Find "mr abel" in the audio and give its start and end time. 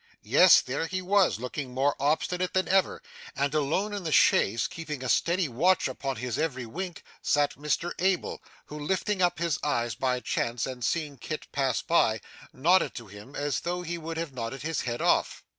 7.53-8.41